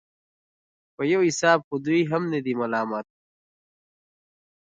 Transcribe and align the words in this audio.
په 0.95 1.01
يو 1.11 1.21
حساب 1.27 1.59
خو 1.67 1.75
دوى 1.85 2.01
هم 2.11 2.23
نه 2.33 2.39
دي 2.45 2.53
ملامت. 2.59 3.07